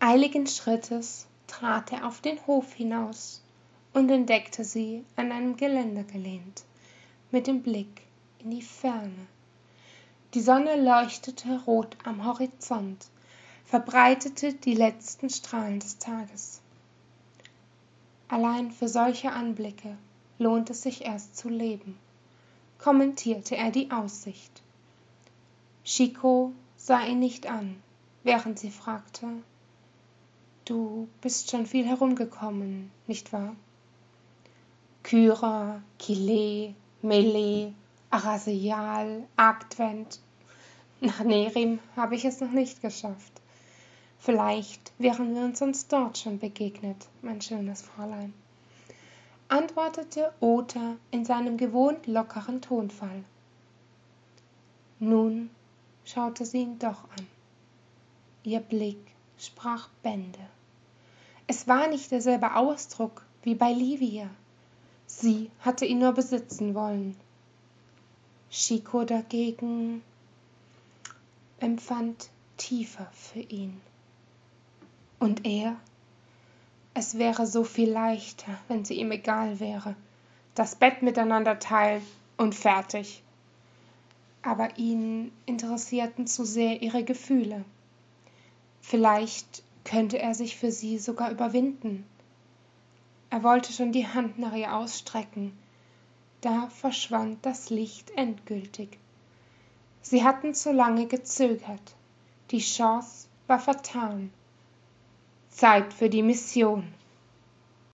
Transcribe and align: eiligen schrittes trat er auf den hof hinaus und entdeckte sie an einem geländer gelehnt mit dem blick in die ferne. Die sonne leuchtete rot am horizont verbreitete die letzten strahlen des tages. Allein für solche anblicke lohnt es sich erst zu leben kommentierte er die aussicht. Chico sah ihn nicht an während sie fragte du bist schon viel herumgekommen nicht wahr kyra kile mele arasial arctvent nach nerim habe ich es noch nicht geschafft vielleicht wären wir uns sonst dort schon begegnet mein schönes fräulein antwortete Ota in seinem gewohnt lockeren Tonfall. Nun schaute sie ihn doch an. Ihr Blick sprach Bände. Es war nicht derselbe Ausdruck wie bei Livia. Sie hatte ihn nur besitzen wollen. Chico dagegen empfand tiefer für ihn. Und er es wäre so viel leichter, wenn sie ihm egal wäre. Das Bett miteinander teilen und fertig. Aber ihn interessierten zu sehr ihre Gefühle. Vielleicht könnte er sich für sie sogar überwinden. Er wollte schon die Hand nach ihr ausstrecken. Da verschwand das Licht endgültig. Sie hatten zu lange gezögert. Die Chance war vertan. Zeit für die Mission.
eiligen 0.00 0.46
schrittes 0.46 1.26
trat 1.46 1.92
er 1.92 2.06
auf 2.06 2.20
den 2.20 2.38
hof 2.46 2.72
hinaus 2.72 3.42
und 3.92 4.10
entdeckte 4.10 4.64
sie 4.64 5.04
an 5.16 5.30
einem 5.30 5.56
geländer 5.56 6.04
gelehnt 6.04 6.64
mit 7.30 7.46
dem 7.46 7.62
blick 7.62 8.02
in 8.40 8.50
die 8.50 8.62
ferne. 8.62 9.26
Die 10.34 10.40
sonne 10.40 10.76
leuchtete 10.76 11.60
rot 11.66 11.96
am 12.04 12.24
horizont 12.24 13.06
verbreitete 13.64 14.54
die 14.54 14.74
letzten 14.74 15.30
strahlen 15.30 15.78
des 15.78 15.98
tages. 15.98 16.60
Allein 18.28 18.72
für 18.72 18.88
solche 18.88 19.30
anblicke 19.30 19.96
lohnt 20.38 20.70
es 20.70 20.82
sich 20.82 21.04
erst 21.04 21.36
zu 21.36 21.48
leben 21.48 21.96
kommentierte 22.82 23.56
er 23.56 23.70
die 23.70 23.90
aussicht. 23.90 24.62
Chico 25.84 26.52
sah 26.76 27.04
ihn 27.04 27.18
nicht 27.18 27.46
an 27.46 27.82
während 28.22 28.58
sie 28.58 28.70
fragte 28.70 29.26
du 30.64 31.08
bist 31.20 31.50
schon 31.50 31.66
viel 31.66 31.86
herumgekommen 31.86 32.90
nicht 33.06 33.32
wahr 33.32 33.54
kyra 35.02 35.82
kile 35.98 36.74
mele 37.02 37.74
arasial 38.10 39.24
arctvent 39.36 40.20
nach 41.00 41.22
nerim 41.24 41.78
habe 41.96 42.14
ich 42.14 42.24
es 42.24 42.40
noch 42.40 42.52
nicht 42.52 42.82
geschafft 42.82 43.32
vielleicht 44.18 44.92
wären 44.98 45.34
wir 45.34 45.42
uns 45.42 45.58
sonst 45.58 45.92
dort 45.92 46.18
schon 46.18 46.38
begegnet 46.38 47.08
mein 47.22 47.40
schönes 47.40 47.82
fräulein 47.82 48.34
antwortete 49.50 50.32
Ota 50.38 50.96
in 51.10 51.24
seinem 51.24 51.56
gewohnt 51.56 52.06
lockeren 52.06 52.62
Tonfall. 52.62 53.24
Nun 55.00 55.50
schaute 56.04 56.44
sie 56.44 56.58
ihn 56.58 56.78
doch 56.78 57.02
an. 57.16 57.26
Ihr 58.44 58.60
Blick 58.60 59.00
sprach 59.40 59.88
Bände. 60.02 60.38
Es 61.46 61.66
war 61.66 61.88
nicht 61.88 62.10
derselbe 62.10 62.54
Ausdruck 62.54 63.24
wie 63.42 63.54
bei 63.54 63.72
Livia. 63.72 64.28
Sie 65.06 65.50
hatte 65.60 65.84
ihn 65.84 65.98
nur 65.98 66.12
besitzen 66.12 66.74
wollen. 66.74 67.16
Chico 68.50 69.04
dagegen 69.04 70.02
empfand 71.58 72.30
tiefer 72.56 73.08
für 73.12 73.40
ihn. 73.40 73.80
Und 75.18 75.46
er 75.46 75.76
es 76.92 77.18
wäre 77.18 77.46
so 77.46 77.64
viel 77.64 77.90
leichter, 77.90 78.58
wenn 78.68 78.84
sie 78.84 78.94
ihm 78.94 79.12
egal 79.12 79.60
wäre. 79.60 79.94
Das 80.54 80.74
Bett 80.74 81.02
miteinander 81.02 81.58
teilen 81.58 82.02
und 82.36 82.54
fertig. 82.54 83.22
Aber 84.42 84.76
ihn 84.76 85.30
interessierten 85.46 86.26
zu 86.26 86.44
sehr 86.44 86.82
ihre 86.82 87.04
Gefühle. 87.04 87.64
Vielleicht 88.80 89.62
könnte 89.84 90.18
er 90.18 90.34
sich 90.34 90.56
für 90.56 90.72
sie 90.72 90.98
sogar 90.98 91.30
überwinden. 91.30 92.06
Er 93.30 93.42
wollte 93.42 93.72
schon 93.72 93.92
die 93.92 94.06
Hand 94.06 94.38
nach 94.38 94.54
ihr 94.54 94.74
ausstrecken. 94.74 95.56
Da 96.40 96.68
verschwand 96.68 97.44
das 97.44 97.70
Licht 97.70 98.10
endgültig. 98.16 98.98
Sie 100.02 100.24
hatten 100.24 100.54
zu 100.54 100.72
lange 100.72 101.06
gezögert. 101.06 101.94
Die 102.50 102.60
Chance 102.60 103.28
war 103.46 103.60
vertan. 103.60 104.32
Zeit 105.50 105.92
für 105.92 106.08
die 106.08 106.22
Mission. 106.22 106.92